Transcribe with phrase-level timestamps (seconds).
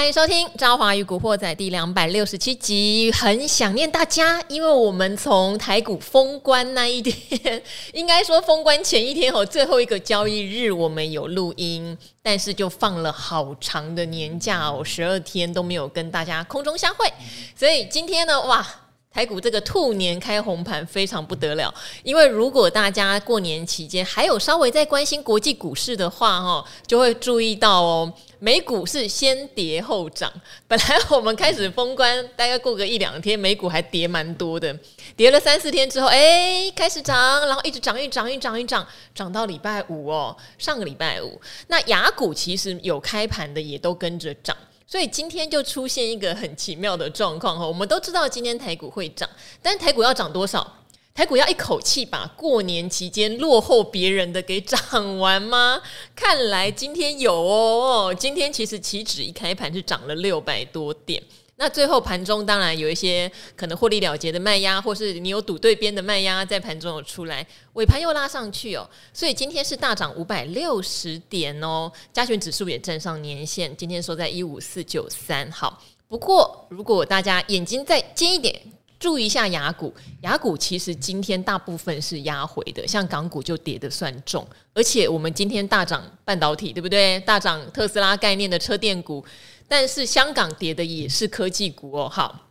[0.00, 17.06] 欢迎收听《朝华与古惑仔》第两百六十七集，很想念大家，因为我们从台股封关那一天， 应该说封关前一天哦，最后一个交易日我们有录音，但是就放了好长的年假哦，十二天都没有跟大家空中相会，
[17.54, 18.66] 所以今天呢，哇！
[19.12, 21.74] 台股这个兔年开红盘非常不得了，
[22.04, 30.32] 因为如果大家过年期间还有稍微在关心国际股市的话，哈，就会注意到哦，美股是先跌后涨。
[30.68, 34.74] 本来我们开始封关，大概过个一两天，美股还跌蛮多的，
[35.16, 44.56] 跌了三四天之后，哎，开始涨，然后一直涨，一涨，一涨，一涨，涨到礼拜五哦，上个礼拜五，那雅股其实有开盘的也都跟着涨。
[44.90, 49.30] 所以今天就出现一个很奇妙的状况哈，我们都知道今天台股会涨，
[49.62, 50.78] 但是台股要涨多少？
[51.14, 55.80] 台股要一口气把过年期间落后别人的给涨完吗？
[56.16, 61.22] 看来今天有哦，今天其实期指一开盘就涨了六百多点。
[61.60, 75.52] 那最后盘中当然有一些可能获利了结的卖压，或是你有赌对边的卖压在盘中有出来，尾盘又拉上去哦，所以今天是大涨五百六十点哦，加权指数也站上年线，今天收在一五四九三。
[75.52, 78.58] 好，不过如果大家眼睛再尖一点，
[78.98, 87.20] 注意一下雅股，雅股其实今天大部分是压回的，像港股就跌得算重，而且我们今天大涨半导体，对不对？
[87.20, 89.22] 大涨特斯拉概念的车电股。
[89.70, 92.08] 但是香港跌的也是科技股哦。
[92.08, 92.50] 好，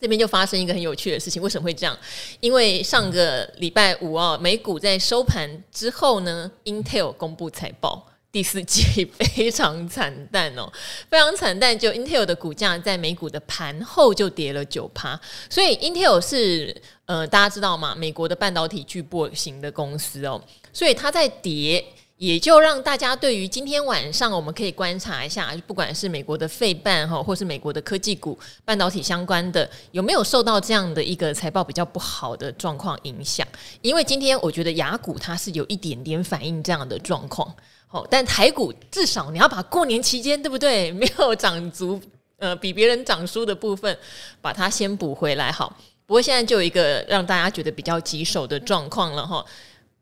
[0.00, 1.96] 这边就发生一个很有趣的事情，为什么会这样？
[2.40, 10.68] 因为上个礼拜五哦，美股在收盘之后呢，Intel 公布财报，第四季非常惨淡哦，
[11.08, 11.78] 非常惨淡。
[11.78, 16.74] 就 Intel 的股价在美股的盘后就跌了九趴，所以 Intel 是
[17.06, 17.94] 呃大家知道吗？
[17.94, 20.42] 美国的半导体巨擘型的公司哦，
[20.72, 21.84] 所以它在跌。
[22.18, 33.46] 也就让大家对于今天晚上我们可以观察一下，不管是美国的费半哈，或是美国的科技股、半导体相关的，有没有受到这样的一个财报比较不好的状况影响？
[33.82, 37.54] 因为今天我觉得雅股它是有一点点反映这样的状况，
[37.86, 42.00] 好，但台股至少你要把过年期间对不对 没有涨足，
[42.38, 43.96] 呃，比别人涨输的部分，
[44.40, 45.72] 把它先补回来好。
[46.04, 49.46] 不过现在就有一个让大家觉得比较棘手的状况了哈，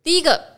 [0.03, 0.56] 第一个。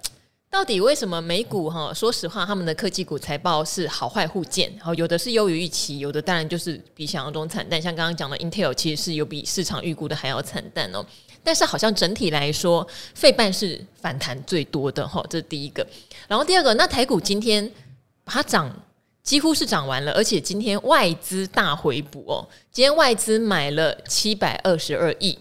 [0.50, 1.92] 到底为什么美股哈？
[1.92, 7.80] 说实话，他们的科技股财报是好坏互见，好，有的是优于预期，有的当然就是比想象中惨淡。
[7.80, 11.04] 像刚刚讲的 Intel，其实是有比市场预估的还要惨淡哦。
[11.44, 15.86] 但是好像整体来说，费半是反弹最多的哈，这是第一个。
[16.26, 17.70] 然后第二个，那台股今天
[18.24, 18.74] 它涨
[19.22, 25.38] 几乎是涨完了，而且今天外资大回补哦，今天外资买了七百二十二亿，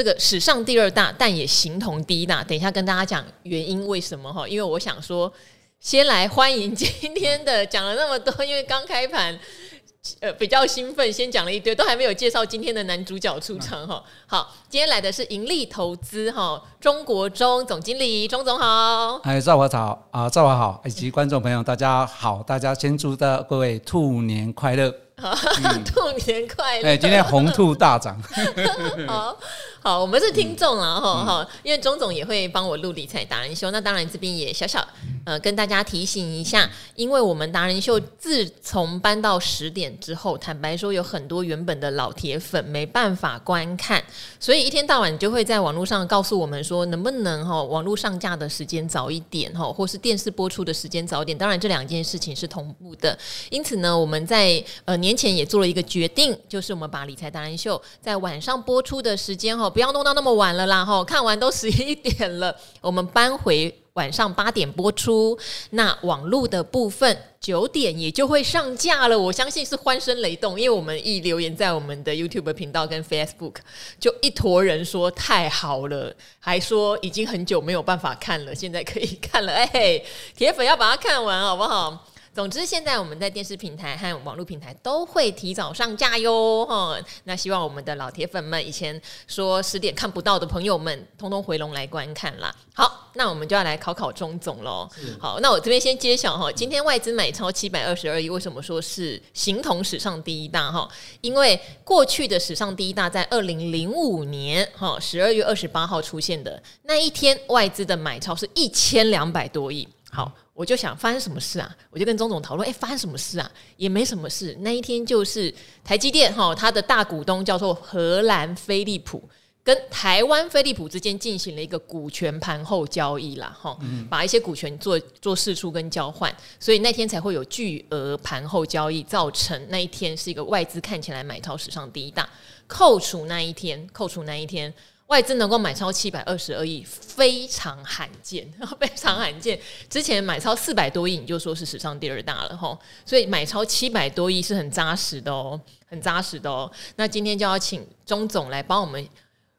[0.00, 2.42] 这个史上第二大，但也形同第一大。
[2.42, 4.48] 等一下跟大家讲原因，为什么哈？
[4.48, 5.30] 因为我想说，
[5.78, 9.38] 先来欢迎今天的讲了那么多，因为刚开盘。
[10.20, 14.02] 呃，比较兴奋，先讲了一堆，都还没有介绍今天的男主角出场哈。
[14.26, 19.20] 好，今天来的是盈利投资哈，中国中总经理，钟总好。
[19.24, 24.90] 哎，赵华早啊，赵华好，以及观众朋友大家好，大家先祝的各位兔年快乐。
[25.64, 26.88] 嗯、兔年快乐！
[26.88, 28.20] 哎，今天红兔大涨。
[29.06, 29.36] 好
[29.82, 34.86] 好，我们是听众啊哈哈，因为钟总也会帮我录理财达人秀，那当然这边也小小。
[35.24, 44.02] 呃，跟大家提醒一下，因为我们达人秀自从搬到十点之后，坦白说有很多原本的老铁粉没办法观看，
[44.40, 51.36] 所以一天到晚就会在网络上告诉我们说，能不能哈网络上架的时间早一点哈，或是电视播出的时间早一点。
[51.36, 53.16] 当然这两件事情是同步的，
[53.50, 63.76] 因此呢，我们在呃年年前也做了一个决定，就是我们把理财达人秀在晚上播出的时间哈，不要弄到那么晚了啦哈，看完都十一点了，我们搬回。
[63.94, 65.36] 晚上八点播出，
[65.70, 69.18] 那网络的部分九点也就会上架了。
[69.18, 73.56] 我相信是欢声雷动，因为我们一留言在我们的 YouTube 频道跟 Facebook，
[73.98, 79.52] 就一坨人说太好了，还说已经很久没有办法看了，现在可以看了。
[79.52, 80.00] 哎，
[80.36, 82.06] 铁粉要把它看完好不好？
[82.40, 86.98] 总之，现在我们在电视平台和网络平台都会提早上架哟，哈。
[87.24, 92.50] 那希望我们的老铁粉们，以前说十点看不到的朋友们，通通回笼来观看啦。
[92.72, 94.88] 好，那我们就要来考考钟总喽。
[95.18, 100.88] 好，那我这边先揭晓哈，今天外资买超七百二十二亿，为什么说是形同史上第一大哈？
[101.20, 109.86] 因为过去的史上第一大在二零零五年哈十二月二十八号出现的那一天，外资的买超是一千两百多亿。
[110.10, 110.32] 好。
[110.52, 111.74] 我就想发生什么事啊？
[111.90, 113.50] 我就跟钟总讨论，哎，发生什么事啊？
[113.76, 114.54] 也没什么事。
[114.60, 119.22] 那一天就是台积电哈，它的大股东叫做荷兰飞利浦，
[119.62, 132.28] 跟台湾飞利浦之间进行了一个股权盘后交易啦，哈、嗯，把一些股权做做释出跟交换，所以那天才会有巨额盘后交易，造成那一天是一个外资看起来买超史上第一大。
[132.66, 134.72] 扣除那一天，扣除那一天，
[135.10, 138.48] 外资能够买超七百二十二亿，非常罕见，
[138.78, 139.58] 非常罕见。
[139.88, 142.78] 之前买超四百多亿，你就说是史上第二大了，哈。
[143.04, 146.70] 所以买超七百多亿是很扎实的哦，很扎实的哦。
[146.94, 149.04] 那今天就要请钟总来帮我们。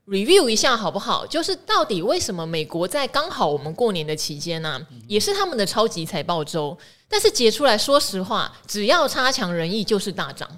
[0.08, 1.26] review 一下好不好？
[1.28, 6.78] 就是到底为什么美国在刚好我们过年的期间呢、啊，也是他们的超级财报周，
[7.08, 10.50] 但是结出来，说实话，只要差强人意就是大涨。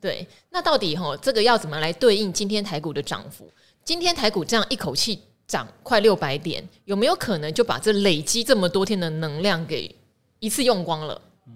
[0.00, 3.48] 对，那到底吼这个要怎么来对应今天台股的涨幅？
[3.86, 5.16] 今天台股这样一口气
[5.46, 9.94] 涨快六百点，有没有可能就把这累积这么多天的能量给
[10.40, 11.22] 一次用光了？
[11.46, 11.52] 嗯，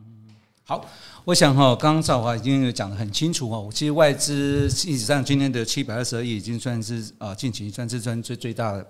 [0.65, 0.87] 好。
[1.25, 3.69] 我想哈，刚刚赵华已经讲得很清楚哈。
[3.73, 8.87] 其实外资历史上今天的七百二十亿已经算是啊，近期算是算最最大的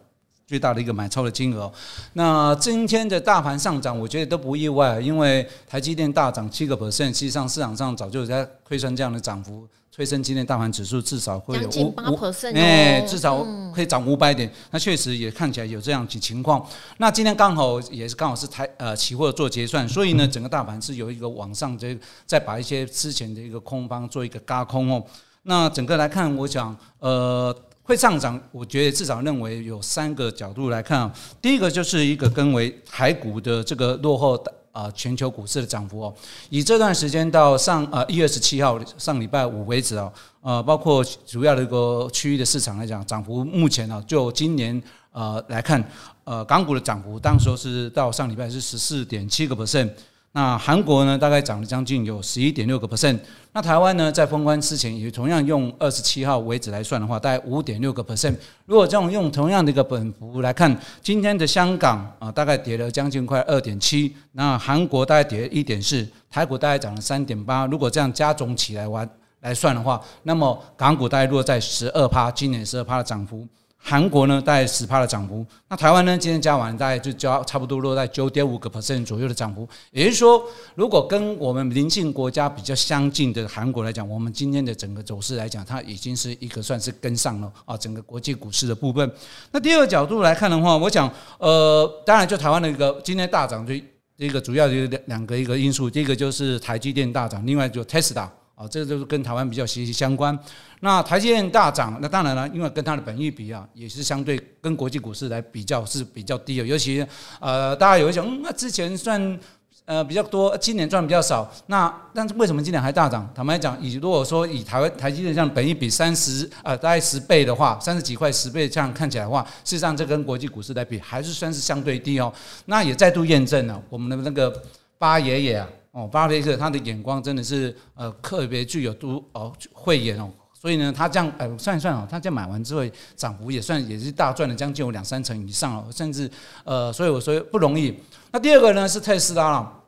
[0.46, 1.72] 最大的一个买超的金额。
[2.12, 9.66] 那今天的大盘上涨，我觉得都不意外，因为台积电大涨七个 percent，实际上市场上早就在推算这样的涨幅。
[10.00, 12.16] 推升今天大盘指数至少会有五五，
[12.54, 14.48] 哎，至少可以涨五百点。
[14.48, 16.66] 嗯、那确实也看起来有这样几情况。
[16.96, 21.94] 那今天刚好也是刚好是台呃期货做结算，所以呢，整个大盘是有一个往上这
[22.24, 25.04] 再把一些之前的一个空方做一个嘎空哦。
[25.42, 31.12] 那整个来看，我想呃会上涨，我觉得至少认为有三个角度来看。
[31.42, 34.80] 第一个就是一个跟为台股的这个落后的。
[34.80, 36.14] 啊，全球股市的涨幅哦，
[36.48, 40.12] 以这段时间到上呃一月十七号上礼拜五为止哦，
[40.42, 44.80] 呃，包括主要的一个区域的市场来讲，涨幅目前呢，就今年
[45.10, 45.84] 呃来看，
[46.22, 49.90] 呃，港股的涨幅当时是到上礼拜是十四点七个 percent。
[50.32, 53.18] 那韩国呢，大概涨了将近有十一点六个 percent。
[53.52, 58.36] 那台湾呢，在封关之前也同样用二十七号为止来算的话，大概五点六个 percent。
[58.64, 64.14] 如果这种用同样的一个本幅来看，今天的香港啊，大概跌了将近快二点七。
[64.32, 67.66] 那韩国大概跌一点四，台股大概涨了三点八。
[67.66, 69.08] 如果这样加总起来玩
[69.40, 73.44] 来算的话，那么港股大概落在十二趴，今年十二趴的涨幅。
[73.82, 75.44] 韩国呢，大概十趴的涨幅。
[75.68, 79.66] 那台湾呢，今天加完大概就加差不多落在九点五个 percent 左右的涨幅。
[79.90, 80.44] 也就是说，
[80.74, 89.10] 如果跟我们邻近国家比较相近的韩国来讲，我们今天的整个走势来讲，它已经是一个算是跟上了啊，整个国际股市的部分。
[89.50, 93.74] 那第二个角度来看的话，我想，呃，当然就台湾的一个今天大涨，就
[94.18, 98.28] 一个主要的两两个一个因素，第一个就是台积电大涨，另外就 Tesla。
[98.60, 100.38] 啊，这个就是跟台湾比较息息相关。
[100.80, 106.66] 那台积电大涨，那当然了，因为跟它的本益比啊，也是相对跟国际股市来比较是比较低的。
[106.66, 107.02] 尤其
[107.40, 109.40] 呃，大家有一种，嗯，那之前算
[109.86, 111.50] 呃比较多，今年赚比较少。
[111.68, 113.26] 那但是为什么今年还大涨？
[113.34, 122.30] 坦白讲，以如果说以台湾台积电这样本益比三十呃大概十倍的话，三十几块十倍这样看起来的话，事实上这跟国际股市来比还是算是相对低哦。
[122.66, 124.54] 那也再度验证了我们的那个
[124.98, 125.66] 巴爷爷啊。
[125.92, 132.82] 哦，巴菲特他的眼光真的是呃特别具有独哦慧眼哦，所以呢，他这样呃算一算哦，他这样买完之后
[133.16, 136.30] 涨幅也算也是大赚了将近有两三成以上哦，甚至
[136.64, 137.98] 呃，所以我说不容易。
[138.30, 139.79] 那第二个呢是特斯拉了。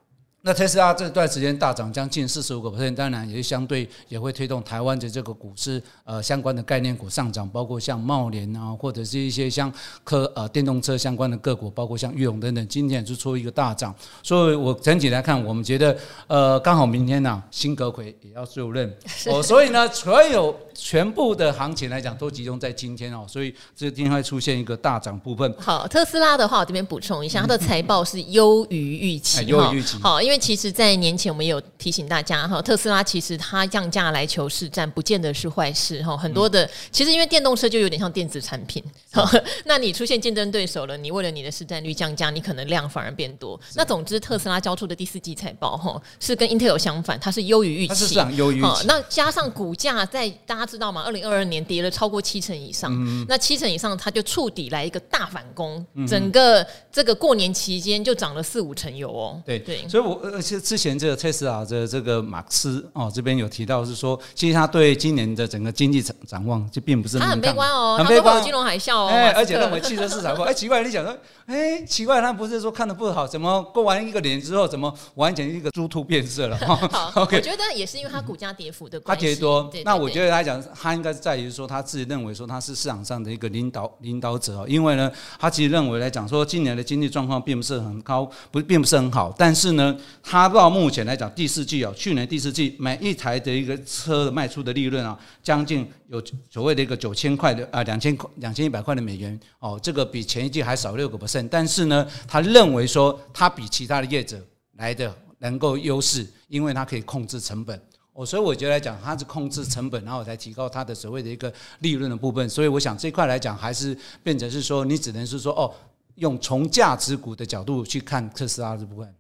[0.45, 9.73] 那特斯拉这段时间大涨将近四十五个 percent，当然也是相对也会推动台湾的这个股市呃相关的概念股上涨，包括像茂联啊，或者是一些像
[10.03, 13.95] 科呃电动车相关的个股，包括像裕隆等等，今天也是出一个大涨。
[14.21, 15.97] 所以我整体来看，我们觉得
[16.27, 18.93] 呃刚好明天呢、啊，辛格奎也要就任
[19.31, 25.55] 哦，所以呢，所有全部的行情来讲都集中在今天哦，所以这今天会出现一个大涨部分。
[25.59, 29.99] 好，特斯拉的话，我这边补充一下，它的财报是优于预期，优于预期。
[30.03, 36.17] 好，因为其实，在年前我们有提醒大家哈，特斯拉其实它降价来求市占，不见得是坏事哈。
[36.17, 38.83] 很多的，其实因为电动车就有点像电子产品，
[39.65, 43.59] 那你出现竞争对手了，你为了你的市占率降价，你可能量反而变多。
[43.75, 48.87] 那总之，特斯拉交出的第四季财报哈，是跟 Intel 相反，它是优于预期，优于预期。
[48.87, 51.03] 那加上股价在大家知道吗？
[51.05, 52.91] 二零二二年跌了超过七成以上，
[53.29, 59.43] 那七成以上，它就触底来一个大反攻，整个这个过年期间就涨了四五成有哦。
[59.45, 60.21] 对对，所以我。
[60.33, 71.17] 而且之前这个特斯拉的这个马克思哦，这边有提到是说，其实他对今年的整个经济展展望就并不是他很悲观哦，很悲观，金融海啸哦，哎，而且认为汽车市场 不，哎，奇怪，你想说，
[71.47, 76.57] 哎，奇怪，他不是说看的不好，怎么过完一个年之后，怎么完全一个猪突变色了？
[76.59, 79.71] 好， 我觉得也是因为它股价跌幅的关系，它跌多。
[79.85, 84.67] 那我觉得来讲，他应该是在于说他自己认为说他是市场上的一个领导领导者哦。
[84.69, 89.33] 因为呢，他其实认为来讲说，今年的经济状况并不是很高，不并不是很好。
[89.37, 101.49] 但是呢，他到目前来讲，第四季哦，去年第四季每一台的一个车的卖出的利润啊，将近有所谓的一个九千块的啊，两千块两千一百块的美元哦，这个比前一季还少六个 percent。
[101.51, 104.41] 但是呢，他认为说他比其他的业者
[104.77, 107.81] 来的能够优势，因为他可以控制成本。
[108.15, 112.49] 哦，所以我觉得来讲，它是控制成本，然后才提高它的所谓的一个利润的部分。
[112.49, 115.73] 所以我想这块来讲，还是变成是说，你只能是说，哦，
[116.17, 119.15] 用从价值股的角度去看特斯拉这部分。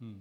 [0.00, 0.20] 嗯，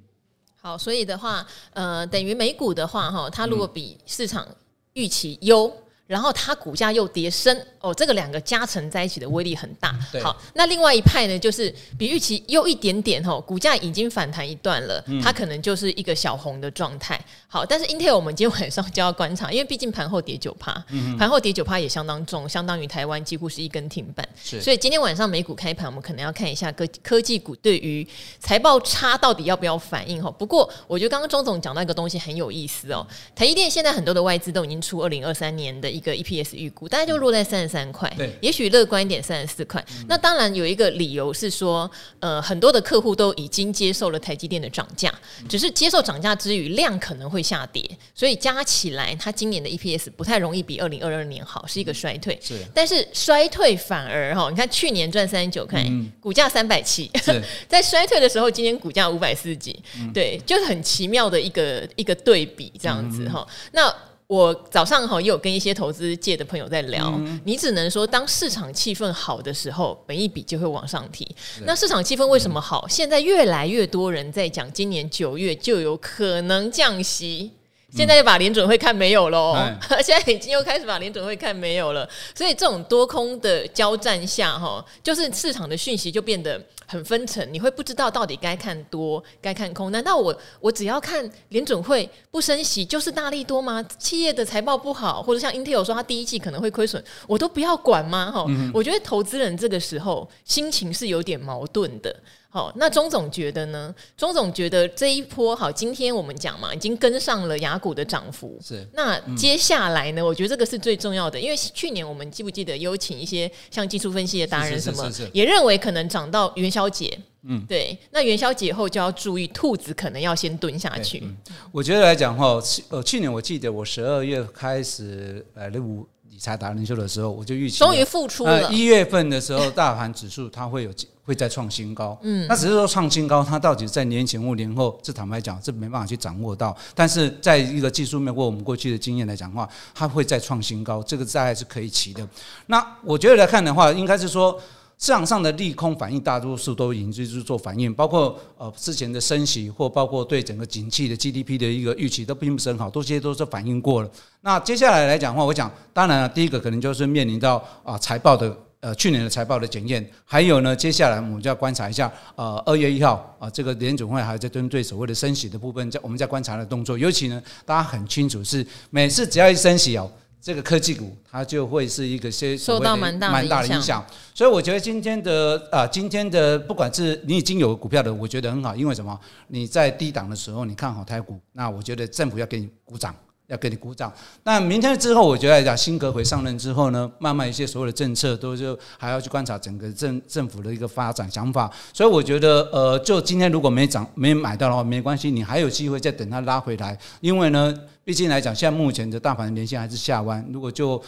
[0.60, 4.48] 好，所以的话，呃，等于美股的话，哈，它如果比市场
[4.94, 5.72] 预期优。
[6.10, 9.96] 然后它股价又跌升哦，这个两个加成在一起的威力很大。
[10.24, 17.24] 好，那另外一派呢，就是比预期又一点点哦，股价已经反弹一段了，嗯、它可能就是一个小红的状态。
[17.48, 20.84] 好，但是 Intel 我们今天晚上就要观察，因为毕竟盘后跌九趴，
[21.20, 24.28] 盘后跌九趴也相当重，相当于台湾几乎是一根停板。
[24.44, 28.08] 是所以今天晚上美股开盘，我们可能要看一下科科技股对于
[28.40, 30.32] 财报差到底要不要反应哈。
[30.32, 35.99] 不过我觉得刚刚钟总讲到一个东西很有意思哦，台积电现在很多的外资都已经出二零二三年的。
[36.00, 39.86] 一个 EPS 预估大概就落在三十三块，对，也许乐观一点三十四块。
[40.00, 41.90] 嗯、那当然有一个理由是说，
[42.22, 45.14] 呃，很多的客户都已经接受了台积电的涨价，
[45.50, 47.84] 只是接受涨价之余量可能会下跌，
[48.16, 52.40] 所以加起来它今年的 EPS 不太容易比二零二二年好，是一个衰退。
[52.42, 57.12] 是，但是衰退反而哈，你看去年赚三十九块，嗯、股价三百七，
[57.68, 63.46] 在衰退的时候，今年股价五百四十几，嗯、对，就是很奇妙的一个一个对比这样子哈。
[63.50, 63.96] 嗯、那
[64.30, 71.28] 我早上哈也有跟一些投资界的朋友在聊，嗯、你只能说当市场气氛好的时候，本一笔就会往上提。
[71.66, 72.86] 那市场气氛为什么好？
[72.88, 77.52] 嗯、现在越来越多人在讲，今年九月就有可能降息。
[77.92, 79.56] 现在又把联准会看没有了，
[79.90, 82.08] 嗯、 现在已经又开始把联准会看没有了。
[82.36, 86.62] 所以这种多空的交战下，哈，就是市场的讯息就变得。
[86.90, 89.92] 很分层，你会不知道到底该看多该看空？
[89.92, 93.84] 难道我我只要看联准会不升息就是大利多吗？
[94.00, 98.32] 企业的财报不好，或者像 Intel 说它第一季可能会亏损，我都不要管吗？
[98.32, 102.16] 哈、嗯，我觉得投资人这个时候心情是有点矛盾的。
[102.52, 103.94] 好，那钟总觉得呢？
[104.18, 108.58] 钟总觉得这一波好，今天我们讲嘛，已经跟上了雅股的涨幅。
[108.60, 110.22] 是，那接下来呢？
[110.22, 117.16] 嗯、我觉得这个是最重要的，因为去年我们记不记得有请一些像技术分析的达人什么，也认为可能涨到元宵节。
[117.44, 117.98] 嗯，对。
[118.10, 121.20] 那元宵节后就要注意，兔子可能要先蹲下去。
[121.24, 121.38] 嗯、
[121.72, 128.72] 我觉得来讲哈，去呃，去年我记得我十二月开始呃入理财达人秀的时候，我就预期终于复出了。
[128.72, 130.92] 一、呃、月份的时候，大盘指数它会有。
[131.26, 136.76] 会再创新高，嗯，那只是说创新高，它到底在年前或年后，这坦白讲，这没办法去掌握到。
[136.96, 142.28] 但是在一个技术面或我们过去的经验来讲的话，它会再创新高，这个大概是可以期的。
[142.66, 144.60] 那我觉得来看的话，应该是说
[145.00, 154.12] 市场上的利空反应，大多数都已经就是做反应，包括呃之前的升息，或包括对整个景气的 GDP 的一个预期都并不是很好，都这些都是反应过了。
[154.42, 158.56] 那接下来来讲的话，我讲当然了，第一个可能就是面临到啊财报的。
[158.82, 170.10] 呃，去年的财报的检验，还有呢，接下来我们就要观察一下，呃，二月一号啊、呃，这个联准会还在针对所谓的升息的部分，在我们在观察的动作，尤其呢，大家很清楚是每次只要一升息哦，
[170.42, 179.20] 这个科技股它就会是一个些受到蛮大蛮大的影响，所以我觉得今天的啊、呃，今天的不管是你已经有股票的，我觉得很好，因为什么？
[179.48, 183.14] 你在低档的时候你看好台股，那我觉得政府要给你鼓掌。
[183.50, 184.12] 要给你鼓掌。
[184.44, 191.70] 那明天之后，我觉得来讲，新阁揆上任之后呢，慢慢一些所有的政策都就还要去观察整个政政府的一个发展想法。
[191.92, 196.98] 所以我觉得，呃，就今天如果没涨没买到的话，没关系，你还有机会再等它拉回来。
[197.20, 197.76] 因为呢，
[198.06, 200.48] 毕竟来讲，现在目前的大盘连线还是下弯。
[200.54, 201.02] 如果就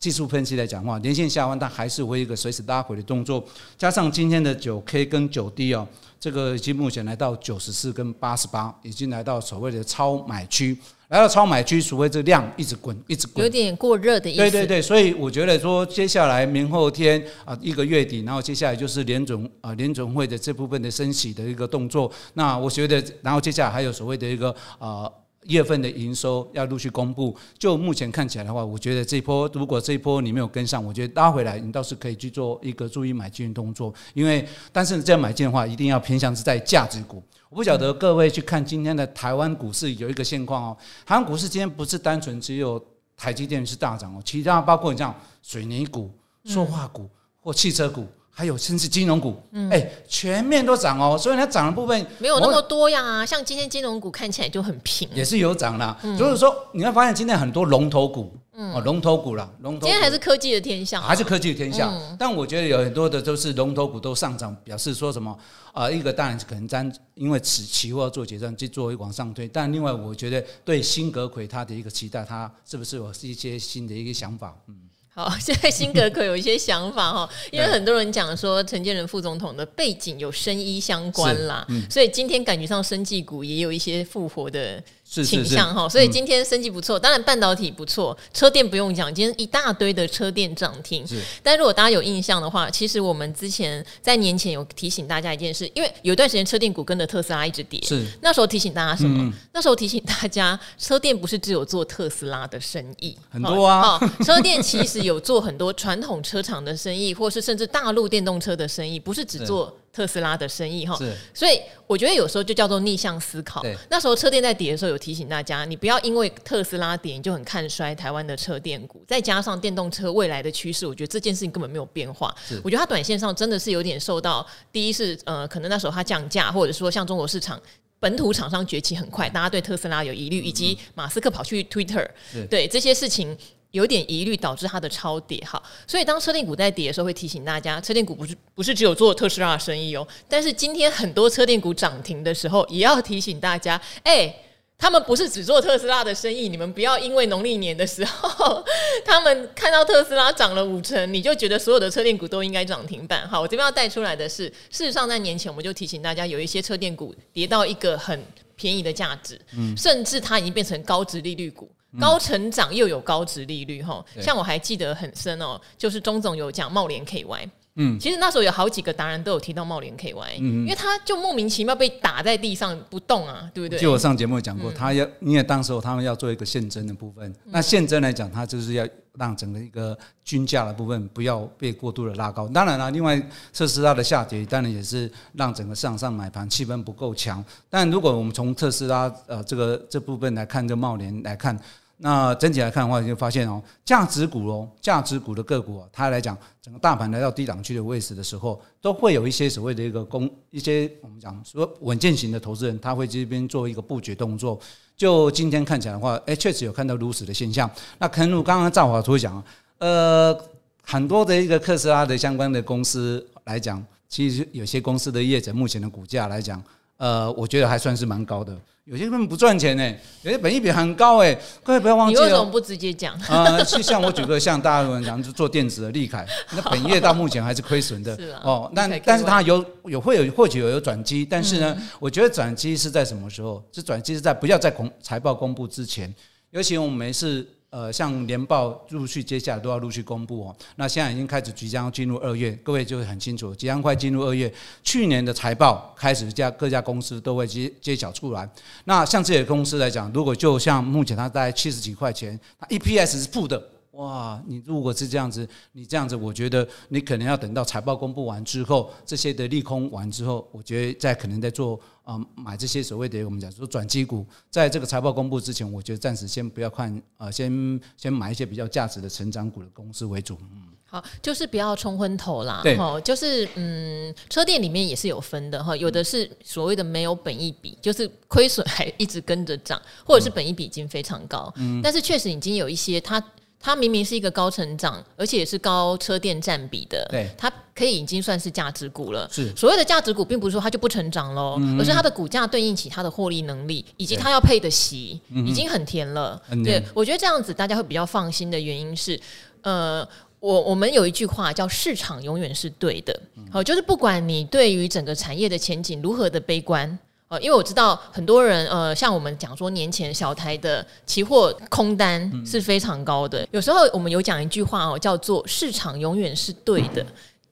[0.00, 3.42] 技术分析来讲的话，连线下弯，它还是会一个随时拉回的动作。
[3.78, 5.86] 加上今天的九 K 跟九 D 哦，
[6.18, 10.76] 这个已经目前来到九十四跟八十八，已经来到所谓的超买区。
[11.08, 14.38] 来到超买区，除非这量一直滚，一直滚，有点过热的意思。
[14.38, 22.10] 对对对，所以我觉得说，接下来明后天啊，一个月底，然后接下来就是联总啊联总会的这部分的升息的一个动作。
[22.32, 25.10] 那我觉得，然后接下来还有所谓的一个啊。
[25.44, 33.92] 一月份的营收要陆续公布，就目前看起来的话，我觉得这一波如果这一波你没有跟上，我觉得拉回来你倒是可以去做一个注意买进动作。
[34.14, 37.22] 因为，但是这样买进的话，一定要偏向是在价值股。
[37.48, 42.82] 我不晓得各位去看今天的台湾股市有一个现况哦，台湾股市今天不是单纯只有
[43.16, 46.10] 台积电是大涨哦，其他包括你像水泥股、
[46.44, 47.08] 塑化股
[47.40, 48.06] 或汽车股。
[48.36, 53.24] 还有甚至金融股，哎、嗯，全面都涨哦，所以它涨的部分没有那么多呀。
[53.24, 55.96] 像今天金融股看起来就很平，也是有涨啦。
[56.02, 61.88] 嗯、就是说你会发现今天很多龙头股哦，龙头股啦，龙头今天还是科技的天下，还是科技的天下。
[61.92, 65.30] 嗯、但我觉得有很多的都是龙头股都上涨，表示说什么
[65.72, 65.92] 啊、呃？
[65.92, 69.46] 一个当然可能咱因为此期货要做结算，就作为往上推。
[69.46, 74.56] 但另外，我觉得对新格奎他的一个期待，他是不是有一些新的一个想法？
[74.66, 74.74] 嗯。
[75.14, 84.82] 好， 现在辛格可有一些想法哈， 因为很多人讲说陈建仁副总统的背景有生医相关啦，嗯、所以今天感觉上生技股也有一些复活的
[85.22, 91.04] 倾向哈，所以今天生技不错，当然半导体不错，车电不用讲，今天一大堆的车电涨停。
[91.42, 98.04] 但如果大家有印象的话，其实我们之前在年前有提醒大家一件事，因为有一段时间车电股跟着特斯拉一直跌，是。
[98.22, 99.22] 那时候提醒大家什么？
[99.22, 109.76] 嗯、那时候提醒大家，车电不是只有做特斯拉的生意，很多啊，车电其实有做很多传统车厂的生意，或是甚至大陆电动车的生意，不是只做。
[109.94, 110.98] 特斯拉的生意哈，
[111.32, 113.64] 所以我觉得有时候就叫做逆向思考。
[113.88, 119.04] 那时候车电在跌的时候，有提醒大家，你不要因为特斯拉跌你就很看衰台湾的车电股。
[119.06, 122.34] 再加上电动车未来的趋势，我觉得这件事情根本没有变化。
[122.64, 127.60] 我觉得它短线上真的是有点受到，第一是呃，可能那时候它降价，或者说像中国市场
[128.00, 132.04] 本土厂商崛起很快，大家对特斯拉有疑虑，以及马斯克跑去 Twitter，
[132.50, 133.36] 对这些事情。
[133.74, 140.06] 有点疑虑，导致它的超跌哈，所以当车电股在跌的时候，会提醒大家，车电股不是不是只有做特斯拉的生意哦。
[140.28, 144.32] 但是今天很多车电股涨停的时候，也要提醒大家，哎，
[144.78, 148.64] 他们不是只做特斯拉的生意，你们不要因为农历年的时候，
[149.04, 153.28] 他们看到特斯拉涨了五成，你就觉得所有的车电股都应该涨停板。
[153.28, 161.68] 好，我这边要带出来的是，事实上在年前我们就提醒大家，有一些车电股跌到一个很便宜的价值，嗯，甚至它已经变成高值利率股。
[162.00, 173.78] 高成长又有高值利率哈，像我还记得很深哦，就是钟总有讲茂联 KY，嗯，其实那时候有好几个达人都有提到茂联 KY，嗯，因为他就莫名其妙被打在地上不动啊，对不对？
[173.78, 178.86] 就我上节目讲过，他要因为当时候他们要做一个现增的部分，那现增来讲，它就是要
[179.16, 182.48] 让整个一个均价的部分不要被过度的拉高。
[182.48, 183.20] 当然了，另外
[183.52, 187.44] 特斯拉的下跌，当然也是让整个市场上买盘气氛不够强。
[187.70, 191.56] 但如果我们从特斯拉呃这个这部分来看，这茂联来看。
[191.98, 204.58] 那整体来看的话，你就发现哦，价值股哦，价值股的个股啊，它来讲，整个大盘来到低档区的位置的时候，都会有一些所谓的一个公一些我们讲说稳健型的投资人，他会这边做一个布局动作。
[204.96, 207.68] 就今天看起来的话，哎，确实有看到如此的现象。
[207.98, 209.42] 那可能我刚刚赵华图讲，
[209.78, 210.36] 呃，
[210.82, 216.62] 很多的一个特斯拉的相关的公司来讲，其实有些公司的业者目前的股价来讲，
[216.96, 218.56] 呃，我觉得还算是蛮高的。
[218.84, 222.20] 有些根本不赚钱呢，有些本益比很高哎，各位不要忘记了。
[222.20, 223.14] 你为什么不直接讲？
[223.22, 228.14] 啊、呃，像我举个像大陆人讲，就做电子的利凯，那本业到目前还是亏损的。
[228.20, 228.42] 是啊。
[228.44, 233.62] 哦，但但是它有有会有或许有有转机，但是呢，嗯、我觉得转机是在什么时候？
[233.72, 236.14] 这转机是在不要在公财报公布之前，
[236.50, 237.46] 尤其我们没事。
[237.74, 240.56] 呃，像年报陆续接下来都要陆续公布哦。
[240.76, 244.52] 那现在已经开始即将进入二月，各位就会很清楚，即将快进入二月。
[244.84, 248.48] 去年的财报开始，家各家公司都会揭揭晓出来。
[248.84, 253.60] 那像这些公司来讲，如果就像目前它大概七十几块钱，它 EPS 是负的。
[253.94, 270.38] 哇，你如果是这样子，你这样子，我觉得你可能要等到财报公布完之后，这些的利空完之后，我觉得在可能在做啊、呃、买这些所谓的我们讲说转机股，在这个财报公布之前，我觉得暂时先不要看啊、呃，先先买一些比较价值的成长股的公司为主。
[270.52, 272.60] 嗯，好，就是不要冲昏头啦。
[272.62, 281.52] 对，就是嗯，车店里面也是有分的哈，有的是所谓的没有本益比，就是亏损还一直跟着涨，或者是本益比已经非常高。
[281.56, 283.22] 嗯，但是确实已经有一些它。
[283.64, 289.26] 它明明是一个高成长，而且也是高车电占比的，对，它可以已经算是价值股了。
[289.32, 289.50] 是。
[289.56, 296.38] 所谓的价值股，并不是说它就不成长喽，嗯、而是它的股价对应起它的获利能力，以及它要配的息，已经很甜了。
[296.50, 299.18] 嗯、对，我觉得这样子大家会比较放心的原因是，
[299.62, 300.06] 呃，
[300.40, 303.18] 我我们有一句话叫“市场永远是对的”，
[303.50, 306.98] 好、嗯，就是不管你对于整个产业的前景如何的悲观。
[307.40, 313.46] 因为我知道很多人，呃，像我们讲说年前小台的期货空单是非常高的。
[313.50, 317.04] 有时候我们有讲一句话哦，叫做“市场永远是对的”。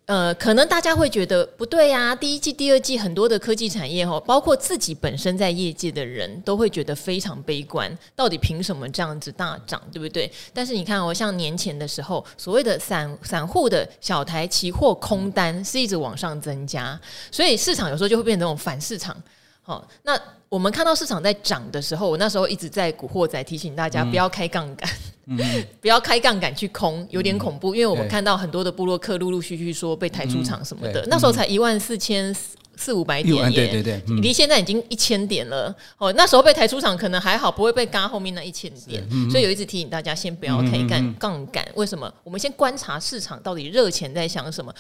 [0.07, 2.15] 呃，可能大家会觉得不对呀。
[2.15, 7.97] 第一季、第二季很多的科技产业哦，包括自己本身在业界的人都会觉得非常悲观。
[8.15, 10.31] 到底凭什么这样子大涨，对不对？
[10.53, 19.17] 但是你看哦，像年前的时候，所谓的散散户的小台期货空单是一直往上增加，所以市场有时候就会变成那种反市场。
[19.64, 24.90] 好，那我们看到市场在涨的时候，我那时候一直在古惑仔提醒大家不要开杠杆，
[25.27, 25.38] 嗯、
[25.81, 27.72] 不要开杠杆去空，有点恐怖。
[27.72, 32.35] 嗯、因为我们看到很多的部落客陆陆续续说被抬出场什么的，嗯、那时候才一万四千
[32.75, 35.72] 四五百点耶，对对对，离、嗯、现在已经一千点了。
[35.96, 39.01] 哦，那时候被抬出场可能还好，不会被嘎后面那一千点。
[39.12, 41.64] 嗯、所以有一直提醒大家，先不要开杠杠杆。
[41.77, 42.12] 为什么？
[42.25, 44.75] 我们先观察市场到底热钱在想什么。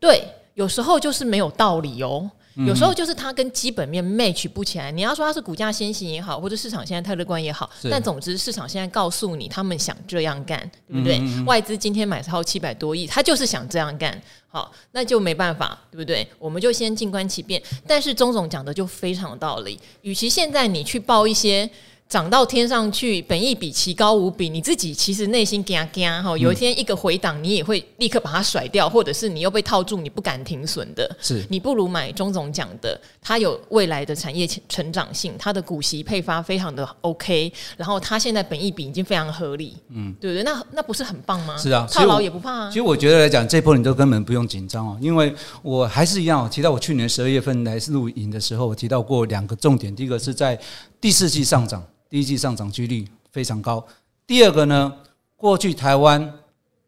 [0.00, 2.28] 对，有时候就是没有道理哦。
[2.66, 4.92] 有时候就是它跟基本面 match 不起来。
[4.92, 11.20] 你要说它是股价先行也好，或者市场现在太乐观也好，但总之市场现在告诉你，他们想这样干，对不对？
[11.44, 14.20] 外资今天买超七百多亿，他就是想这样干。
[14.48, 16.26] 好，那就没办法，对不对？
[16.38, 17.60] 我们就先静观其变。
[17.86, 21.68] 但是钟总讲的就非常有道理，与其现在你去报一些。
[22.08, 26.36] 涨到天上去，本益比奇高无比，你自己其实内心惊惊哈。
[26.38, 31.10] 有一天一个回档，你也会立刻把它甩掉，或者是你又被套住，你不敢停损的。
[31.20, 40.44] 是你不如买钟总讲的，它有未来的产业成长性，它的股息配发非常的 OK，然后它现在本益比已经非常合理，嗯，对不对？
[40.44, 41.56] 那那不是很棒吗？
[41.56, 42.68] 是啊，套牢也不怕啊。
[42.68, 50.56] 其实我觉得来讲，这波你都根本不用紧张哦，因为我还是一样，我提到我去年十二月份来录影的时候，我提到过两个重点，第一个是在
[51.04, 51.86] 第四季上涨。
[52.08, 53.86] 第一季上涨几率非常高。
[54.26, 54.90] 第二个呢，
[55.36, 56.32] 过去台湾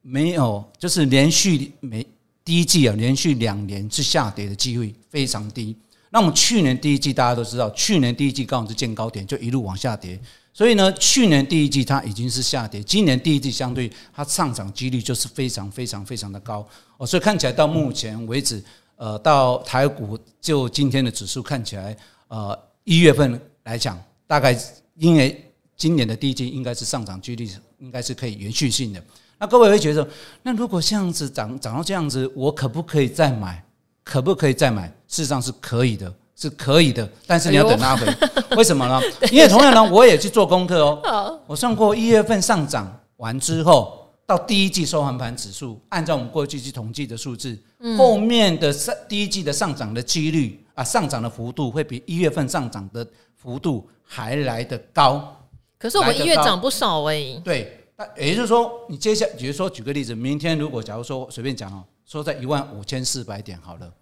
[0.01, 2.07] 没有，就是连续每
[2.43, 5.77] 第一季啊，连续两年是下跌的机会非常低。
[6.09, 10.19] 那我们去年第一季大家都知道，去年第一季刚好是见高点，就一路往下跌。
[10.51, 17.07] 所以呢，去年第一季它已经是下跌，今年第一季相对它上涨几率就是非常非常非常的高哦。
[17.07, 18.65] 所以看起来到目前为止，
[18.97, 21.95] 呃，到台股就今天的指数看起来，
[22.29, 24.59] 呃，一月份来讲大概。
[24.99, 25.45] 因为
[25.77, 27.47] 今年的第一季应该是上涨几率
[27.81, 29.03] 应该是可以延续性的，
[29.39, 30.09] 那各位会觉得，
[30.43, 33.63] 那如果这样子涨涨到这样子，我可不可以再买？
[34.03, 34.87] 可不可以再买？
[35.07, 38.07] 事实上是可以的，是可以的，但是你要等拉回。
[38.57, 38.99] 为什么呢？
[39.31, 41.39] 因为同样呢，我也去做功课哦。
[41.47, 47.55] 我算过一月份上涨完之后，到第一季收盘盘指数，按照我们过去去统计的数字，
[47.99, 53.91] 后面的上第一季的上涨的几率啊，上涨的幅度会比一月份上涨的幅度。
[54.09, 55.37] 还来得高，
[55.77, 57.43] 可是我们一月涨不少哎、欸。
[57.45, 63.93] 对，那也就是说，你接下，比如说举个例子，明天如果假如说随便讲哦，说在一万五千四百点好了，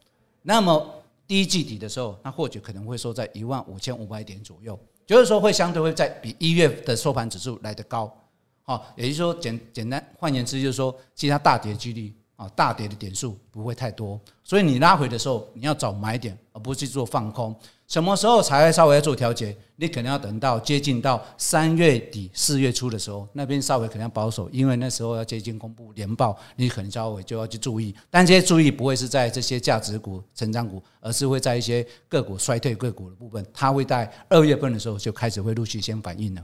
[0.42, 8.14] 那么第一季底的时候，那或许可能会说在一万五千五百点左右，就是说会相对会在比一月的收盘指数来得高，
[8.62, 17.54] 好，也就是说简简单换言之就是说，其他大跌几率啊，大跌的点数不会太多，所以你拉回的时候，你要找买点，而不是去做放空。
[17.86, 19.54] 什么时候才会稍微要做调节？
[19.76, 27.94] 你可能要等到接近到三月底四月初的时候，那边稍微可能要保守，因为那时候要接近公布年报，你可能稍微就要去注意。
[28.10, 36.42] 但这些注意不会是在这些价值股、成长股，而是会在一些个股衰退个股的部分，它会在二月份的时候就开始会陆续先反应了。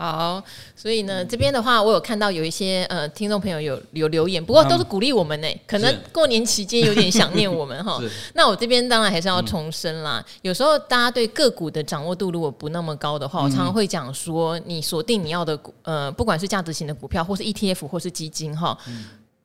[0.00, 0.40] 好，
[0.76, 5.48] 所以呢，这边的话，我有看到有一些呃听众朋友有有留言，不过都是鼓励我们呢。
[5.66, 8.00] 可能过年期间有点想念我们哈。
[8.34, 10.24] 那我这边当然还是要重申啦。
[10.42, 18.78] 有时候大家对个股的掌握度如果不那么高的话，我常常会讲说，你锁定你要的股，呃，不管是价值型的股票，或是 ETF，或是基金哈，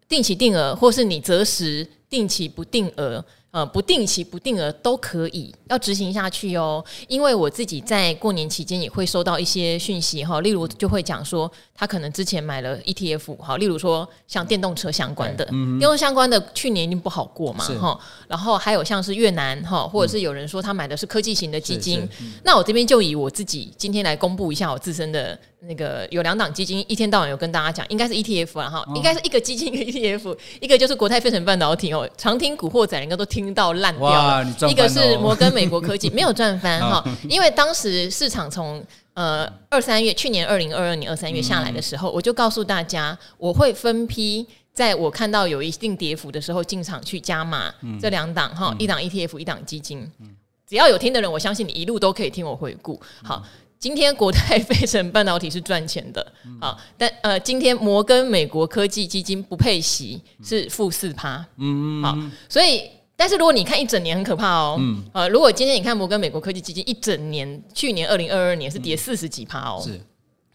[0.07, 3.25] 定期定额，或是你择时定期不定额。
[3.53, 6.83] 呃，不定期、不定额都可以，要执行下去哦。
[7.07, 17.99] 因为我自己在过年期间也会收到一些讯息哈，例如就会讲说，他可能之前买了 ETF 哈，例如说像电动车相关的，电动相关的去年一定不好过嘛哈。
[18.27, 22.07] 然后还有像是越南哈，或者是有人说他买的是科技型的基金，
[22.43, 25.37] 那我这边就以我自己今天来公布一下我自身的。
[25.65, 34.45] 那个有两档基金，一天到晚有跟大家讲，应该是 ETF 了哈，应该是一个基金一个 ETF，一个就是国泰飞城半导体哦，常听古惑仔应该都听到烂掉了。
[34.69, 50.11] 一个是摩根美国科技，没有赚翻哈， 因为当时市场从呃二三月，去年二零二二年二三月下来的时候，我就告诉大家，我会分批在我看到有一定跌幅的时候进场去加码这两档哈，一档 ETF，一档基金，
[50.67, 53.43] 只要有听的人，我相信你一路都可以听我回顾好。
[53.79, 56.25] 今天国泰费城半导体是赚钱的，
[56.61, 69.99] 好，但呃，今天摩根美国科技基金不配息是负四趴，嗯，好，所以，但是如果你看一整年很可怕哦，嗯，呃，如果今天你看摩根美国科技基金一整年，去年二零二二年是跌四十几趴哦，是，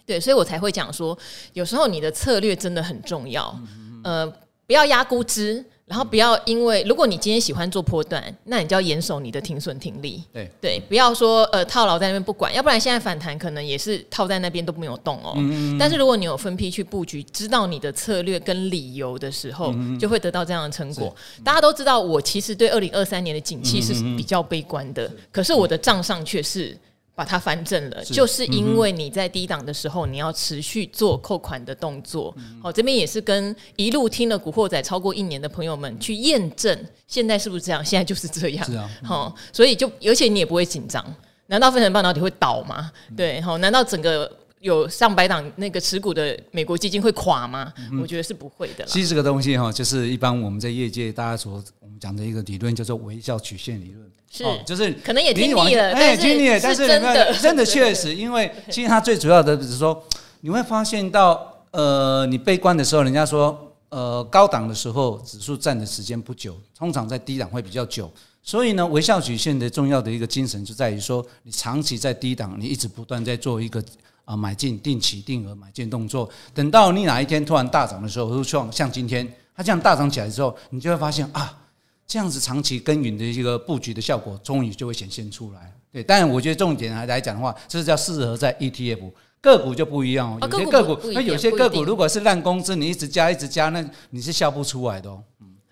[0.04, 1.16] 对，所以我才会讲说，
[1.52, 3.56] 有时候你的策略真的很重要，
[4.04, 4.26] 呃，
[4.66, 5.64] 不要压估值。
[5.88, 10.22] 然后不要因为，如果你今天喜欢做波段，那你就要严守你的停损停利。
[10.32, 15.32] 对对，不要说呃套牢在那边不管，要不然现在反弹可能也是套在那边都没有动哦。
[15.36, 21.14] 嗯嗯，但是如果你有分批去布局，知道你的策略跟理由的时候，就会得到这样的成果。
[21.42, 26.76] 大家都知道，我其实对二零二三年的景气是比较悲观的，可是我的账上却是。
[27.18, 32.30] 把它翻正了，是就是因为你在低档的时候，你要持续做扣款的动作。
[32.62, 36.78] 好、嗯，这边也是跟一路听了《古惑仔》超过一年的朋友们去验证，
[37.08, 37.84] 现在是不是这样？
[37.84, 38.64] 现在就是这样。
[38.64, 41.04] 是啊，好，所以就而且你也不会紧张。
[41.46, 42.92] 难道分成半导体会倒吗？
[43.10, 44.30] 嗯、对，好，难道整个？
[44.60, 47.72] 有上百档那个持股的美国基金会垮吗？
[47.92, 48.84] 嗯、我觉得是不会的。
[48.84, 54.10] 其实这个东西哈，就是一般我们在业界大家所我们讲的一个理论，叫做微笑曲线理论。
[54.30, 60.04] 是，哦、就是可能也听腻了，哎，听腻了，但是真的真的确实，因为 其实它最主要的只是说，
[60.40, 68.10] 你会发现到呃，你悲观的时候，人家说呃，高档的时候指数站的时间不久，通常在低档会比较久。
[68.42, 73.82] 所以呢，微笑曲线的重要的一个精神就在于说，你长期在低档，你一直不断在做一个。
[74.28, 81.58] 啊，买进定期定额买进动作，等到你哪一天突然大涨的时候，就像像今天它这样大涨起来之后，你就会发现啊，
[82.06, 85.72] 这样子长期耕耘的一个布局的效果，终于就会显现出来。
[85.90, 89.10] 对，但我觉得重点来来讲的话，这是叫适合在 ETF
[89.40, 90.38] 个股就不一样哦。
[90.42, 95.22] 有些个股，那有些个股如果是烂公司，你一直加一直加，那你是笑不出来的哦。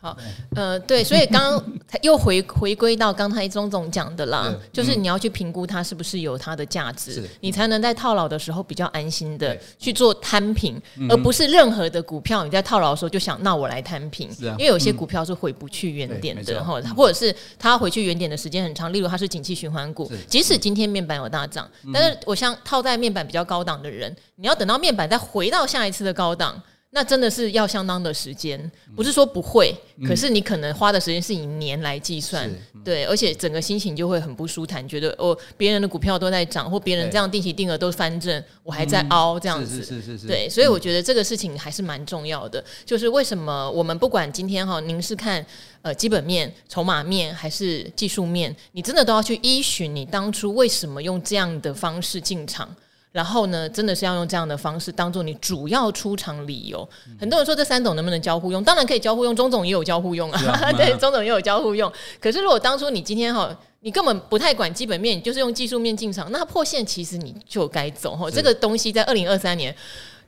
[0.07, 0.17] 好，
[0.55, 1.65] 呃，对，所以刚刚
[2.03, 26.63] 又回 回归到刚才钟总讲的啦，就是你要去评估它是不是有它的价值，你才能在套牢的时候比较安心的去做摊平，而不是任何的股票你在套牢的时候就想那我来摊平，因为有些股票是回不去原点的，哈，或者是它回去原点的时间很长，例如它是景气循环股，即使今天面板有大涨，但是我像套在面板比较高档的人，你要等到面板再回到下一次的高档。
[26.97, 28.59] 那真的是要相当的时间，
[28.97, 45.45] 不是说不会，嗯、可是你可能花的时间是以年来计算，嗯、对，而且整个心情就会很不舒坦，觉得哦，别人的股票都在涨，或别人这样定期定额都翻正，我还在凹这样子，是是是是，对，所以我觉得这个事情还是蛮重要的，就是为什么我们不管今天哈，您是看
[45.83, 52.75] 呃基本面、筹码面还是技术面，你真的都要去依循你当初为什么用这样的方式进场。
[53.17, 56.87] 然后呢，真的是要用这样的方式当做你主要出场理由。
[57.09, 58.63] 嗯、很多人说这三种能不能交互用？
[58.63, 60.39] 当然可以交互用，钟总也有交互用啊。
[60.39, 61.91] 啊 对，钟总也有交互用。
[62.21, 68.31] 可是如果当初你今天哈，你根本不太管基本面，你就是用技术面进场，那破线其实你就该走哈。
[68.31, 69.75] 这个东西在二零二三年，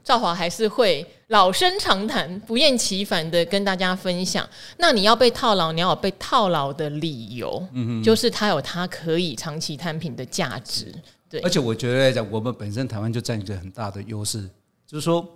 [0.02, 4.48] 赵华还是会老生常谈、不厌其烦的跟大家分享。
[4.78, 10.90] 那你要被套牢，你要有被套牢的理由，嗯、哼就是它有它可以长期摊平的价值。
[11.30, 14.48] 对而且我觉得来讲，我们本身台湾就占一个很大的优势，
[14.86, 15.26] 就是说，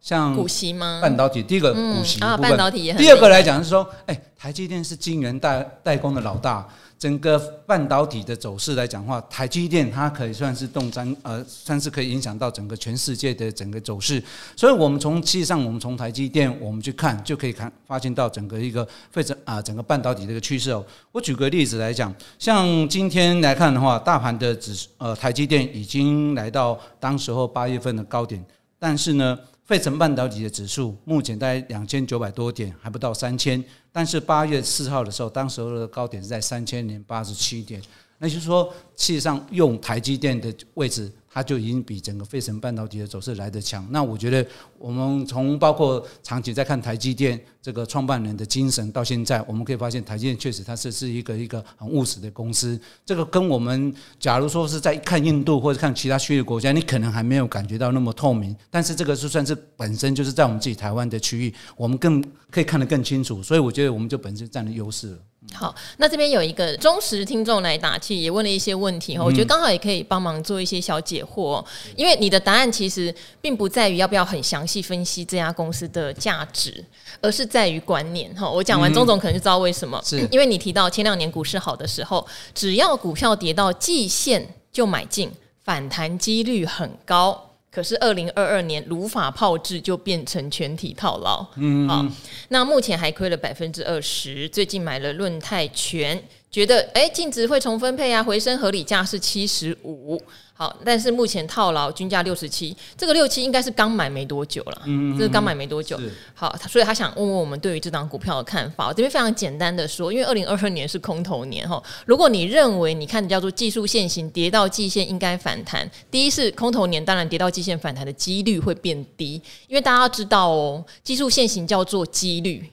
[0.00, 1.00] 像股息吗？
[1.02, 3.02] 半导体第一个股息啊，半导体也很。
[3.02, 6.68] 第二个来讲是说，哎，台积电是晶圆代代工的老大。
[7.00, 14.22] 整个半导体的走势来讲的话，台积电它可以算是动瞻，呃，算是可以影响到整个全世界的整个走势。
[14.54, 20.84] 所以，我们从实际上，我们从台积电我们去看，就可以看发现到整个一个非常啊，整个半导体这个趋势哦。
[21.10, 28.44] 我举个例子来讲，像今天来看的话，大盘的指呃台积电已经来到当时候八月份的高点，
[28.78, 29.38] 但是呢。
[29.70, 33.64] 费城半导体的指数目前在两千九百多点，还不到三千。
[33.92, 37.80] 但是八月四号的时候，当时候的高点是在三千零八十七点。
[38.18, 38.64] 那就是说，
[38.96, 41.08] 事实上用台积电的位置。
[41.32, 43.86] 它就已经比整个费城半导体的走势来得强。
[43.90, 44.44] 那我觉得，
[44.78, 52.78] 我们从包括长期在看台积电这个创办人的精神到现在，我们可以发现台积电确实它是是一个一个很务实的公司。
[53.06, 58.56] 这个跟我们假如说是在看印度或者看其他区域国家，你可能还没有感觉到那么透明。
[58.68, 63.40] 但是这个就算是本身就是在我们自己台湾的区域，我们更可以看得更清楚。
[63.40, 65.18] 所以我觉得我们就本身占了优势了。
[65.54, 71.62] 好，那这边有一个忠实听众来打气，也问了一些问题哈，我觉得刚好也可以帮忙做一些小解惑。
[71.96, 76.82] 因为你的答案其实并不在于要不要很详细分析这家公司的价值，
[77.20, 78.48] 而是在于观念哈。
[78.48, 85.30] 我讲完，钟总可能就知道为什么，是因为你提到前两年股市好的时候，只要股票跌到季线就买进，
[85.64, 87.49] 反弹几率很高。
[87.70, 91.46] 可是二零二二年如法炮制，就变成全体套牢。
[91.56, 92.04] 嗯，好，
[92.48, 94.48] 那目前还亏了百分之二十。
[94.48, 100.20] 最近买了论泰全，觉得哎，净值会重分配啊，回升合理价是七十五。
[100.52, 105.98] 好，但是目前套牢均价六十七，这个六七应该是刚买没多久了，嗯，这是刚买没多久。
[105.98, 108.88] 是好，所以他想问问我们对于这档股票的看法。
[108.88, 122.70] 我这边非常简单的说，因为二零二二年是空头年哈，如果你认为你看的叫做技术线型跌到季线应该反弹，第一是空头年，当然跌到季线反弹的几率会变低，因为大家要知道哦，技术线型叫做几率。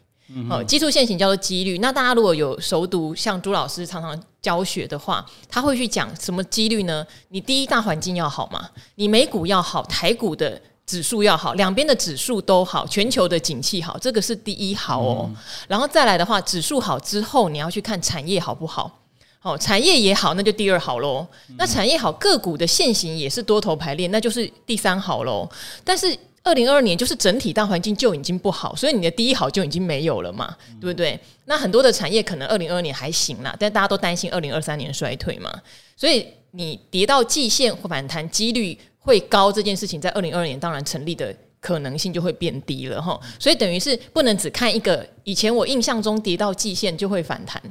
[0.49, 1.77] 哦，技术线型叫做几率。
[1.77, 7.05] 那大家如果有熟读，像朱老师常常教学的话，他会去讲什么几率呢？
[7.29, 15.29] 你第一大环境要好嘛，你美股要好，台股的指数要好，两边的指数都好，全球的景气好，这个是第一好哦。
[15.67, 18.99] 然后再来的话，指数好之后，你要去看产业好不好。
[19.43, 21.25] 哦，产业也好，那就第二好喽。
[21.57, 25.49] 那产业好，个股的线型也是多头排列，那就是第三好喽。
[25.85, 26.13] 但是
[26.47, 31.19] 二零二二年就是整体大环境就已经不好，所以你的第一好就已经没有了嘛，对不对？
[31.45, 35.53] 那很多的产业可能二零二二年还行啦，但大家都担心二零二三年衰退嘛，
[35.95, 43.19] 所以你跌到季线或反弹几率会高这件事情，在二零二二年当然成立的可能性就会变低了哈。
[43.39, 47.61] 所以等于是不能只看一个，以前我印象中跌到季线就会反弹。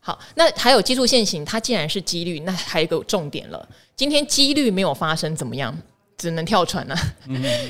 [0.00, 3.68] 好，那还有技术线型，它既然是几率，那还有一个重点了。
[3.96, 5.76] 今天几率没有发生，怎么样？
[6.18, 7.00] 只能跳船了、啊。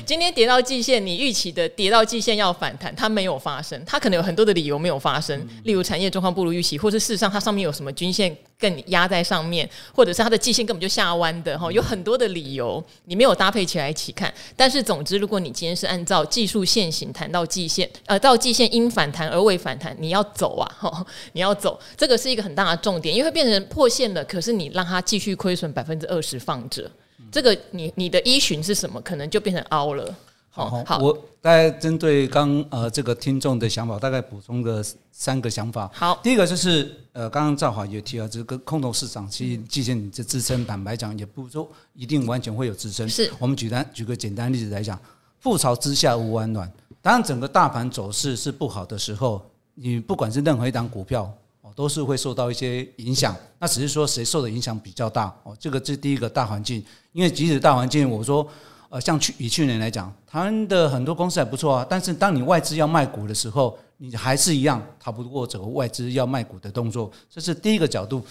[0.05, 14.33] 今天跌到季线，你预期的跌到季线要反弹，它没有发生，它可能有很多的理由没有发生，例如产业状况不如预期，或是事实上它上面有什么均线更压在上面，或者是它的季线根本就下弯的哈，有很多的理由，你没有搭配起来一起看。
[14.55, 26.89] 但是总之，如果你今天是按照技术线型谈到季线，呃，到季线因反弹而未反弹，你要走啊，哈， 你要走，这个是一个很大的重点，因为会变成破线了，可是你让它继续亏损百分之二十放着。
[27.31, 29.01] 这个你你的依循是什么？
[29.01, 30.15] 可能就变成凹了。
[30.49, 35.87] 好，好，我大概针对刚呃这个听众的想法，大概补充个三个想法。
[35.93, 43.07] 好，第一个就是呃刚刚赵华也提到，这个空头市场其实季线你这支撑，坦白讲也不说一定完全会有支撑。
[43.07, 44.99] 是，我们举单举个简单例子来讲，
[45.43, 46.71] 覆巢之下无完卵。
[47.03, 49.39] 当整个大盘走势是不好的时候，
[49.75, 51.31] 你不管是任何一档股票。
[51.77, 55.55] 都是会受到一些影响，那只是说谁受的影响比较大哦。
[55.59, 58.47] 这个是第一个大环境，因为即使大环境，我说
[58.89, 67.11] 呃，像去以去年来讲，台湾的很多公司还不错啊，但是当你外资要卖股的时候，你还是一样逃不过这个外资要卖股的动作。
[67.29, 68.25] 这是第一个角度。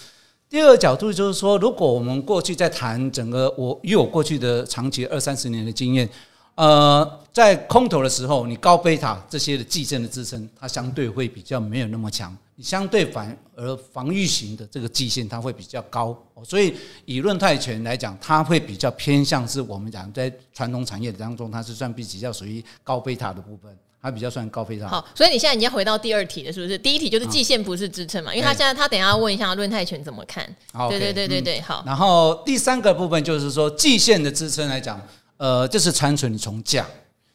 [0.49, 6.09] 第二个角度就是说，如果我们过去在谈整个，我以我过去的长期二三十年的经验。
[6.55, 12.35] 呃，在空头的时候，你高贝塔这些的季线的支撑，它相对会比较没有那么强。
[12.59, 16.17] 你相对反而防御型的这个季线，它会比较高。
[16.43, 24.87] 所以以论泰拳来讲，它会比较偏向是我们讲在传统产业当中，它是算比较属于高贝塔的部分，它比较算高贝塔。
[24.87, 26.77] 好，所以你现在已经回到第二题了，是不是？
[26.77, 28.33] 第一题就是季线不是支撑嘛？
[28.33, 30.43] 因为他现在他等一下要问一下论泰拳怎么看。
[30.89, 31.83] 对对对对对，好。
[31.85, 34.99] 然后第三个部分就是说季线的支撑来讲。
[35.37, 36.83] 呃，这是单纯从价，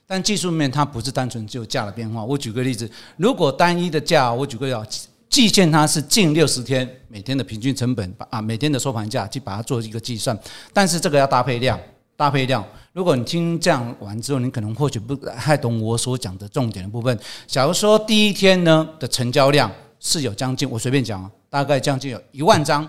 [0.08, 2.24] 但技术面它不是单纯只有价的变化。
[2.24, 4.88] 我举个例子，如果单一的价，我举个例
[5.32, 10.38] 计件它是近六十天每天的平均成本把啊，每天的收盘价去把它做一个计算，
[10.74, 11.80] 但是这个要搭配量，
[12.18, 12.62] 搭配量。
[12.92, 17.18] 如果你听这样完之后，你可能或许不太懂我所讲的重点的部分。
[17.46, 22.86] 假如说第一天呢的成交量是有将近，我随便讲啊，大概将近有一万张，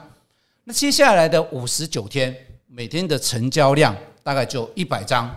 [0.66, 2.36] 那接下来的五十九天
[2.68, 3.96] 每天的成交量。
[4.26, 5.30] 大概就一百张，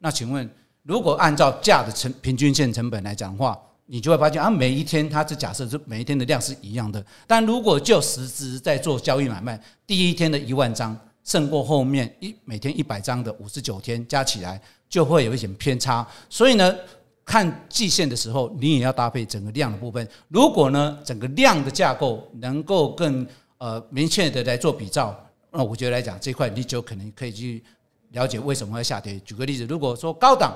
[0.00, 0.50] 那请问，
[0.82, 3.56] 如果按照价的成平均线成本来讲的话，
[3.92, 16.74] 你就会发现啊，每一天它是假设是每一天的量是一样的，但如果就实质在做交易买卖，第一天的一万张胜过后面一每天一百张的五十九天加起来就会有一点偏差，所以呢，
[17.22, 20.08] 看季线的时候，你也要搭配整个量的部分。
[20.28, 23.26] 如果呢，整个量的架构能够更
[23.58, 25.14] 呃明确的来做比较，
[25.50, 27.62] 那我觉得来讲这块你就可能可以去。
[28.12, 29.18] 了解为什么会下跌？
[29.20, 30.54] 举个例子，如果说高档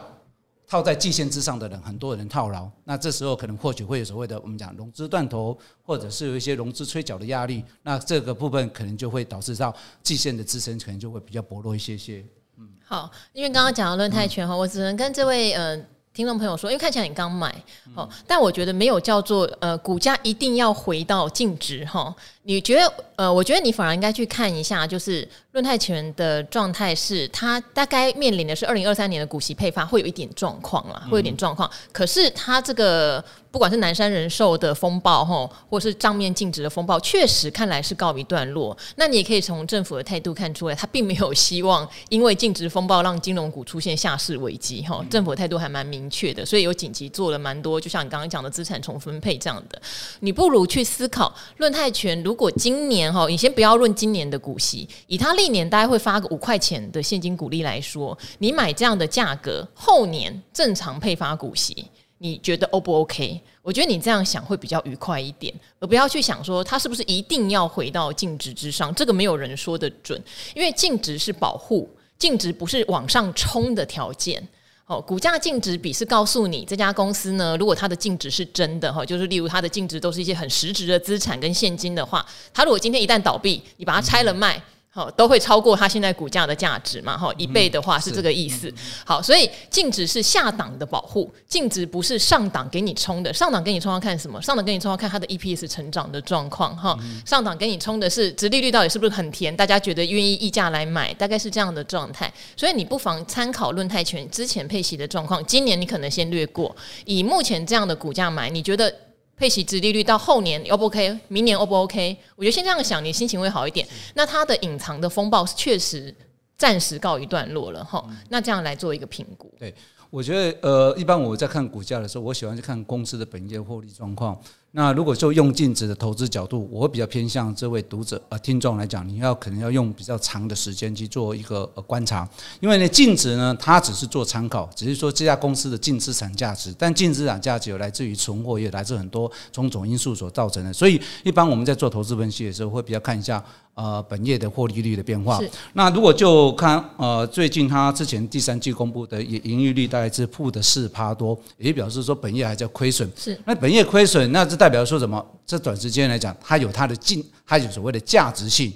[0.69, 12.25] 套在季线之上的人，很多人套牢，那这时候可能或许会有所谓的我们讲融资断头，或者是有一些融资催缴的压力，那这个部分可能就会导致到季线的支撑可能就会比较薄弱一些些。
[12.59, 15.77] 嗯，好，因为刚刚讲到论泰拳哈，我只能跟这位呃
[16.13, 17.55] 听众朋友说，因为看起来你刚买
[17.95, 22.15] 哦，但我觉得没有叫做呃股价一定要回到净值哈。
[22.47, 31.69] 你觉得呃，我觉得你反而应该去看一下，就是论泰全的状态是，它大概面临的是二零二三年的股息配发会有一点状况啦，会有点状况。
[31.93, 38.77] 可是它这个不管是南山人寿的风暴吼，或是账面净值的风暴，确实看来是告一段落。
[38.97, 45.03] 那你也可以从政府的态度看出来，它并没有希望因为净值风暴让金融股出现下市危机哈。
[45.11, 49.81] 政府的态度还蛮明确的，所以有紧急做了蛮多，就像你刚刚讲的资产重分配这样的。
[50.21, 52.36] 你不如去思考论泰全如。
[52.37, 61.87] 如果今年哈，你先不要论今年的股息，以他历年大概会发个五块钱的现金股利来说，你买这样的价格，后年正常配发股息，
[62.19, 63.41] 你觉得 O 不 OK？
[63.63, 70.23] 我觉得你这样想会比较愉快一点，而不要去想说它是不是一定要回到净值之上，这个没有人说得准，
[70.55, 74.47] 因为净值是保护，净值不是往上冲的条件。
[74.87, 84.63] 哦，股价净值比是告诉你这家公司呢，如果它的净值是真的哈，就是例如它的净值都是一些很实质的资产跟现金的话，它如果今天一旦倒闭，你把它拆了卖，
[84.97, 87.19] 好，都会超过它现在股价的价值嘛？
[87.19, 88.73] 哈，一倍的话是这个意思。
[89.05, 93.31] 好，所以净值是下档的保护，净值不是上档给你冲的。
[93.31, 94.41] 上档给你冲要看什么？
[94.41, 96.75] 上档给你冲要看它的 EPS 成长的状况。
[96.75, 99.55] 哈，上档给你冲的是值利率到底是不是很甜？
[99.55, 102.33] 大家觉得愿意溢价来买，大概是这样的状态。
[102.57, 105.45] 所以你不妨参考论泰全之前配息的状况。
[105.45, 108.91] 今年你可能先略过，以目前这样的股价买，你觉得？
[109.37, 111.19] 配息值利率到后年 O 不 OK？
[111.29, 112.17] 明年 O 不 OK？
[112.37, 113.87] 我觉得先这样想，你心情会好一点。
[114.15, 116.15] 那它的隐藏的风暴是确实
[116.57, 118.05] 暂时告一段落了哈。
[118.31, 119.53] 那这样来做一个评估。
[119.59, 119.75] 对，
[120.09, 124.41] 我觉得呃，一般我在看股价的时候，我喜欢去看公司的本业获利状况。
[124.73, 132.29] 那如果就用净值的投资角度，我会比较偏向这位读者呃听众来讲，你要可能要用比较长的时间去做一个呃观察，
[132.61, 143.43] 因为呢净值呢它只是做参考，只是说这家公司的净资产价值，但净资产价值有来自于存货，也来自很多种种因素所造成的，所以一般我们在做投资分析的时候，会比较看一下
[143.75, 145.41] 呃本业的获利率的变化。
[145.73, 153.11] 那如果就看呃最近它之前第三季公布的盈盈利率大概是负的四趴多，也表示说本业还在亏损。
[153.17, 155.25] 是，那本业亏损，那这代表说什么？
[155.45, 158.73] 这短时间来讲，它有它的进，它有所谓的价值性，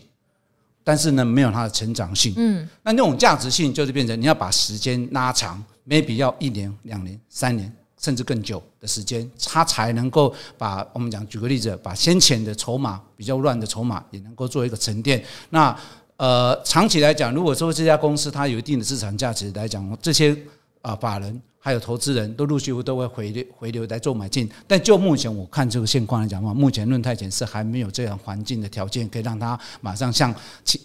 [0.85, 2.35] 但是呢，没有它的成长性。
[2.37, 15.25] 嗯，那那种价值性就是变成你要把时间拉长，maybe 要一年、两年、三年，甚至更久的时间，它才能够把我们讲，举个例子，把先前的筹码比较乱的筹码也能够做一个沉淀。
[15.49, 15.77] 那
[16.17, 20.37] 呃，长期来讲，如果说这家公司它有一定的资产价值来讲，这些
[20.83, 21.41] 啊法人。
[21.63, 30.35] 还有投资人都陆续都会回流回流来做买进，但就目前我看这个现况来讲的话，目前论泰全是还没有这样环境的条件，可以让它马上像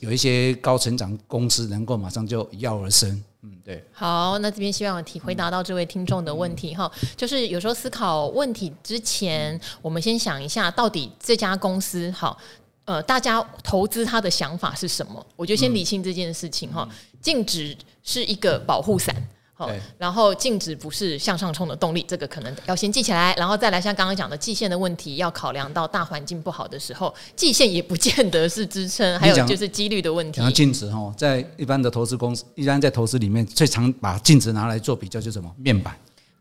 [0.02, 3.24] 有一些高成长公司能够马上就一跃而生。
[3.44, 3.82] 嗯，对。
[3.94, 12.38] 好，那这边希望提回答到这位听众的问题哈，就是有时候思考问题之前，我们先想一下，到底这家公司好，
[12.84, 15.26] 呃，大家投资它的想法是什么？
[15.38, 16.86] 我觉得先理清这件事情哈，
[17.22, 19.16] 净值是一个保护伞。
[19.58, 30.42] 好，然后净值不是向上冲的动力，这个可能要先记起来，然后再来像刚刚讲的季线的问题，要考量到大环境不好的时候，季线也不见得是支撑，还有就是几率的问题。
[30.42, 35.96] 讲净值哈，在一般的投资公司，一般在投资里面最常把净值拿来做比较，就是什么面板。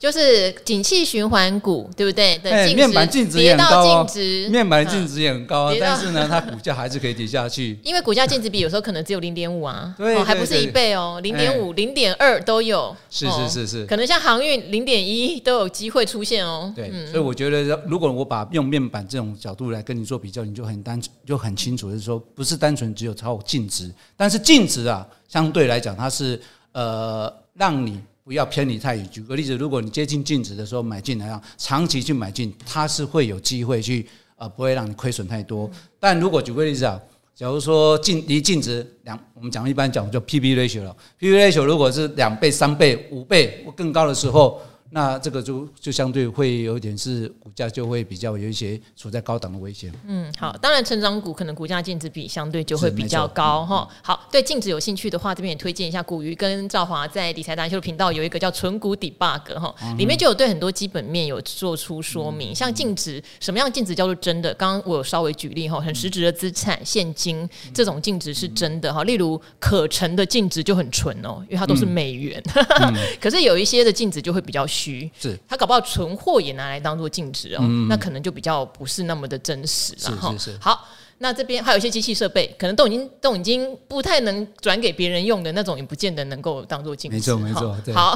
[0.04, 2.38] 就是景气循环股，对不对？
[2.44, 4.06] 哎，面板净值也很高，
[4.50, 7.78] 面板净值也很高，但是呢，它股价还是可以跌下去。
[7.82, 12.94] 因为股价净值比有时候可能只有零点五啊，哦，还不是一倍哦，零点五、零点二都有。
[13.08, 16.70] 是是是是，可能像航运零点一都有机会出现哦。
[16.76, 26.38] 对，所以我觉得，如果我把用面板这种角度来跟你做比较，你就很单纯，就很清楚，就是说，不是单纯只有超净值，但是净值啊，相对来讲，它是
[26.72, 27.98] 呃，让你。
[28.24, 29.06] 不要偏离太远。
[29.10, 34.06] 举个例子，如果你接近净值的时候买进来，啊长期去买进，它是会有机会去
[34.36, 35.70] 呃，不会让你亏损太多。
[36.00, 36.98] 但如果举个例子啊，
[37.34, 44.60] 假如说净离净值两，我们讲一般讲就 P/B ratio 了，P/B ratio 如果是两倍、三倍、五倍或更高的时候。
[44.94, 49.92] 那这个就就相对会有一点是股价就会比较有一些处在高档的危险。
[50.06, 53.88] 嗯，好，当然成长股可能股价净值比相对就会比较高哈。
[54.02, 64.54] 好，对净值有兴趣的话，这边也推荐一下古鱼跟赵华在理财达人秀频道有一个叫纯股 debug 哈，里面就有对很多基本面有做出说明，像净值什么样净值叫做真的？
[64.54, 69.02] 刚刚我有稍微举例哈，很实质的资产现金这种净值是真的哈。
[69.02, 72.40] 例如可成的净值就很纯哦，因为它都是美元，
[73.20, 74.83] 可是有一些的净值就会比较虚。
[75.18, 80.34] 是，他搞不好存货也拿来当做净值哦，嗯、那可能就比较不是那么的真实了哈。
[80.60, 80.88] 好。
[81.18, 87.16] 那这边还有一些机器设备，可能都已经都已经不太能转给别人用的那种，也不见得能够当做净值。
[87.16, 87.94] 没错，没错。
[87.94, 88.10] 好，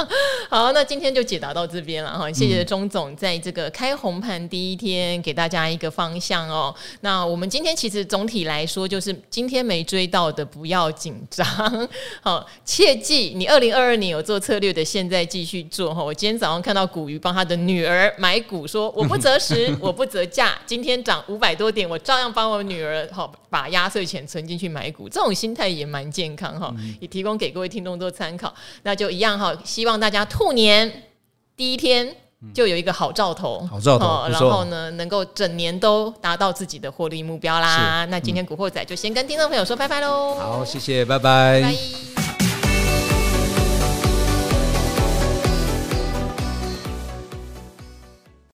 [0.48, 2.32] 好，那今天就解答到这边了哈。
[2.32, 6.74] 谢谢钟总在这个开红盘第一天给大家一个方向哦。
[7.02, 11.46] 那我们今天其实总体来说，就是今天没追到的不要紧张，
[12.22, 16.02] 好，切记你二零二二年有做策略的，现在继续做哈。
[16.02, 22.32] 我今天早上看到古鱼帮他的女儿买股，说我不择时，我不择价，今天涨五百多点，我照样。
[22.38, 28.54] 帮我女儿好把压岁钱存进去买股，这种心态也蛮健康哈，也提供给各位听众做参考。
[28.84, 31.02] 那就一样哈，希望大家兔年
[31.56, 32.14] 第一天
[32.54, 38.04] 就有一个好兆头，好兆头，然后呢，能够整年都达到自己的获利目标啦。
[38.04, 40.36] 那今天古惑仔就先跟听众朋友说拜拜喽。
[40.36, 41.60] 好，谢谢，拜拜。
[41.60, 42.27] 拜。